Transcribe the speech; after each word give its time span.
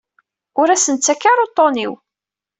Ur 0.59 0.67
asen-ttakk 0.69 1.23
ara 1.31 1.45
uṭṭun-iw. 1.45 1.93